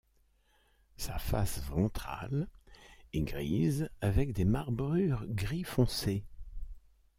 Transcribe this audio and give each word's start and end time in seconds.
Sa 0.97 1.19
face 1.19 1.59
ventrale 1.61 2.47
est 3.13 3.21
grise 3.21 3.87
avec 4.01 4.33
des 4.33 4.45
marbrures 4.45 5.27
gris 5.27 5.63
foncé. 5.63 6.25